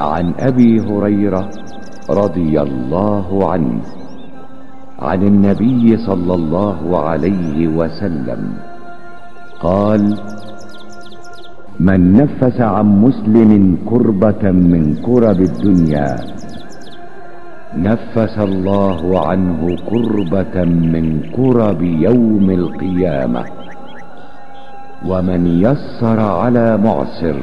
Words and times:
عن 0.00 0.34
أبي 0.40 0.80
هريرة 0.80 1.50
رضي 2.10 2.60
الله 2.60 3.50
عنه 3.52 3.80
عن 4.98 5.22
النبي 5.22 5.96
صلى 5.96 6.34
الله 6.34 6.98
عليه 7.08 7.68
وسلم 7.68 8.54
قال 9.60 10.18
من 11.80 12.12
نفس 12.12 12.60
عن 12.60 12.86
مسلم 13.00 13.78
كربة 13.90 14.50
من 14.50 14.94
كرب 14.94 15.40
الدنيا 15.40 16.16
نفس 17.76 18.38
الله 18.38 19.28
عنه 19.28 19.76
كربة 19.90 20.64
من 20.64 21.20
كرب 21.36 21.82
يوم 21.82 22.50
القيامة 22.50 23.44
ومن 25.06 25.46
يسر 25.46 26.20
على 26.20 26.76
معسر 26.76 27.36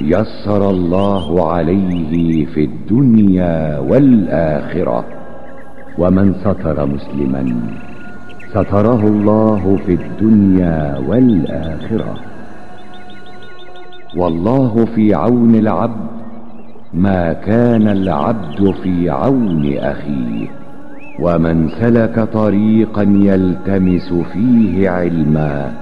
يسر 0.00 0.70
الله 0.70 1.52
عليه 1.52 2.46
في 2.46 2.64
الدنيا 2.64 3.78
والآخرة. 3.78 5.04
ومن 5.98 6.34
ستر 6.34 6.86
مسلما 6.86 7.56
ستره 8.50 9.06
الله 9.06 9.78
في 9.86 9.94
الدنيا 9.94 10.98
والآخرة. 11.08 12.14
والله 14.16 14.84
في 14.94 15.14
عون 15.14 15.54
العبد 15.54 16.06
ما 16.94 17.32
كان 17.32 17.88
العبد 17.88 18.74
في 18.82 19.10
عون 19.10 19.76
أخيه. 19.78 20.48
ومن 21.20 21.68
سلك 21.68 22.28
طريقا 22.32 23.02
يلتمس 23.02 24.12
فيه 24.32 24.90
علما 24.90 25.72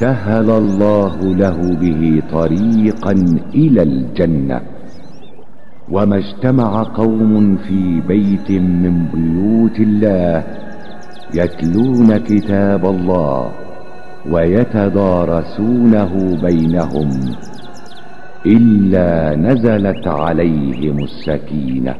سهل 0.00 0.50
الله 0.50 1.16
له 1.22 1.58
به 1.80 2.22
طريقا 2.32 3.12
إلى 3.54 3.82
الجنة. 3.82 4.60
وما 5.90 6.16
اجتمع 6.16 6.82
قوم 6.82 7.56
في 7.56 8.00
بيت 8.00 8.50
من 8.50 8.94
بيوت 9.14 9.80
الله 9.80 10.44
يتلون 11.34 12.16
كتاب 12.16 12.86
الله 12.86 13.50
ويتدارسونه 14.30 16.12
بينهم 16.42 17.08
إلا 18.46 19.36
نزلت 19.36 20.06
عليهم 20.08 20.98
السكينة 20.98 21.94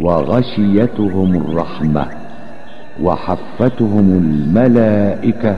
وغشيتهم 0.00 1.36
الرحمة 1.36 2.06
وحفتهم 3.02 4.06
الملائكة 4.24 5.56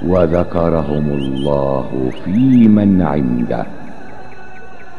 وذكرهم 0.00 1.06
الله 1.12 2.10
في 2.24 2.68
من 2.68 3.02
عنده 3.02 3.66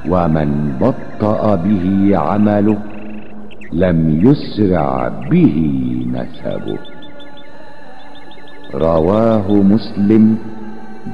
ومن 0.10 0.78
بطأ 0.82 1.56
به 1.56 1.86
عمله 2.18 2.78
لم 3.74 3.98
يسرع 4.26 5.08
به 5.32 5.58
نسبه. 6.14 6.78
رواه 8.74 9.48
مسلم 9.52 10.38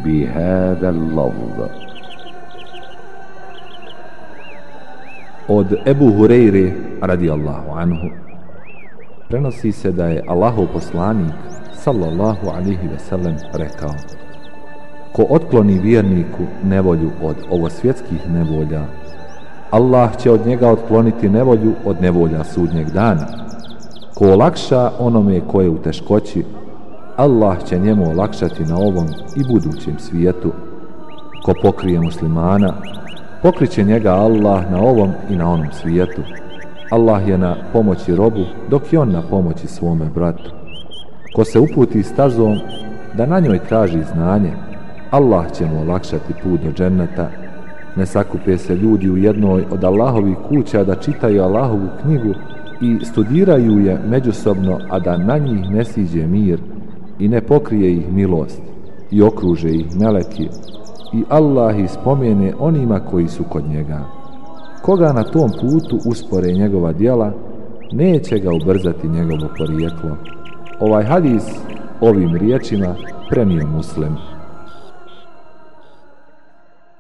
بهذا 0.04 0.90
اللفظ. 0.90 1.60
Od 5.48 5.70
Ebu 5.88 6.12
Hureyre 6.12 6.76
radijallahu 7.00 7.72
anhu. 7.72 8.27
Prenosi 9.30 9.72
se 9.72 9.92
da 9.92 10.06
je 10.06 10.24
Allahov 10.28 10.68
poslanik 10.74 11.34
sallallahu 11.74 12.50
alihi 12.50 12.88
veselem 12.88 13.36
rekao 13.54 13.94
Ko 15.14 15.26
otkloni 15.30 15.80
vjerniku 15.80 16.44
nevolju 16.64 17.12
od 17.22 17.36
ovosvjetskih 17.52 18.30
nevolja, 18.30 18.86
Allah 19.72 20.18
će 20.18 20.32
od 20.32 20.48
njega 20.48 20.70
otkloniti 20.70 21.30
nevolju 21.30 21.74
od 21.86 22.02
nevolja 22.02 22.44
sudnjeg 22.44 22.90
dana. 22.90 23.28
Ko 24.16 24.32
olakša 24.32 24.92
onome 25.00 25.42
koje 25.48 25.66
je 25.66 25.70
u 25.70 25.78
teškoći, 25.78 26.44
Allah 27.16 27.64
će 27.64 27.80
njemu 27.80 28.10
olakšati 28.10 28.66
na 28.66 28.78
ovom 28.78 29.08
i 29.36 29.44
budućem 29.44 30.00
svijetu. 30.00 30.52
Ko 31.46 31.54
pokrije 31.62 32.00
muslimana, 32.00 32.74
pokriće 33.42 33.84
njega 33.84 34.14
Allah 34.14 34.72
na 34.72 34.82
ovom 34.82 35.12
i 35.30 35.36
na 35.36 35.52
onom 35.52 35.68
svijetu. 35.82 36.22
Allah 36.90 37.28
je 37.28 37.38
na 37.38 37.56
pomoći 37.74 38.16
robu, 38.16 38.44
dok 38.70 38.94
je 38.94 39.00
on 39.00 39.12
na 39.12 39.22
pomoći 39.22 39.68
svome 39.68 40.06
bratu. 40.16 40.52
Ko 41.36 41.46
se 41.46 41.60
uputi 41.60 42.04
stazom 42.04 42.58
da 43.14 43.26
na 43.26 43.40
njoj 43.40 43.60
traži 43.60 44.04
znanje, 44.14 44.52
Allah 45.12 45.52
će 45.52 45.66
mu 45.66 45.82
olakšati 45.82 46.34
put 46.44 46.62
do 46.62 46.72
dženneta. 46.72 47.30
Ne 47.96 48.06
sakupe 48.06 48.58
se 48.58 48.76
ljudi 48.76 49.10
u 49.10 49.18
jednoj 49.18 49.66
od 49.72 49.84
Allahovih 49.84 50.38
kuća 50.50 50.84
da 50.84 50.96
čitaju 50.96 51.44
Allahovu 51.44 51.88
knjigu 52.02 52.34
i 52.82 53.06
studiraju 53.06 53.80
je 53.80 54.00
međusobno, 54.08 54.80
a 54.90 55.00
da 55.00 55.18
na 55.18 55.38
njih 55.38 55.70
ne 55.70 55.86
siđe 55.86 56.28
mir 56.28 56.60
i 57.20 57.28
ne 57.28 57.42
pokrije 57.42 57.94
ih 57.94 58.12
milost 58.12 58.62
i 59.12 59.22
okruže 59.22 59.70
ih 59.70 60.00
meleki 60.00 60.50
i 61.14 61.24
Allah 61.30 61.80
ih 61.80 61.92
spomene 61.92 62.54
onima 62.60 63.00
koji 63.00 63.28
su 63.28 63.44
kod 63.44 63.70
njega. 63.70 64.17
Koga 64.88 65.14
na 65.14 65.24
tom 65.24 65.52
putu 65.62 66.00
uspore 66.06 66.54
njegova 66.54 66.94
dijela, 66.94 67.34
neće 67.92 68.40
ga 68.40 68.50
ubrzati 68.54 69.08
njegovo 69.08 69.50
porijeklo. 69.58 70.18
Ovaj 70.80 71.04
hadis 71.04 71.44
ovim 72.02 72.36
riječima 72.36 72.96
prenio 73.30 73.68
muslim. 73.68 74.16